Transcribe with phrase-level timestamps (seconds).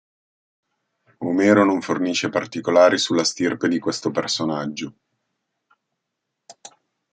[1.19, 4.95] Omero non fornisce particolari sulla stirpe di questo personaggio.